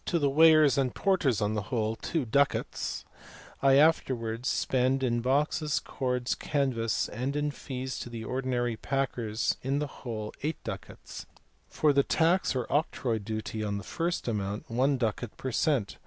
to 0.06 0.20
the 0.20 0.30
weighers 0.30 0.78
and 0.78 0.94
porters 0.94 1.40
on 1.40 1.54
the 1.54 1.62
whole, 1.62 1.96
2 1.96 2.24
ducats; 2.24 3.04
I 3.60 3.74
afterwards 3.74 4.48
spend 4.48 5.02
in 5.02 5.20
boxes, 5.20 5.80
cords, 5.80 6.36
canvas, 6.36 7.08
and 7.08 7.34
in 7.34 7.50
fees 7.50 7.98
to 7.98 8.08
the 8.08 8.22
ordinary 8.22 8.76
packers 8.76 9.56
in 9.62 9.80
the 9.80 9.88
whole, 9.88 10.32
8 10.44 10.62
ducats; 10.62 11.26
for 11.68 11.92
the 11.92 12.04
tax 12.04 12.54
or 12.54 12.68
octroi 12.70 13.18
duty 13.18 13.64
on 13.64 13.78
the 13.78 13.82
first 13.82 14.28
amount, 14.28 14.70
1 14.70 14.96
ducat 14.96 15.36
per 15.36 15.50
cent. 15.50 15.98